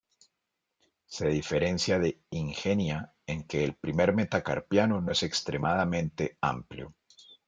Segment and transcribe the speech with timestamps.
[1.05, 6.95] Se diferencia de "Ingenia" en que el primer metacarpiano no es extremadamente amplio.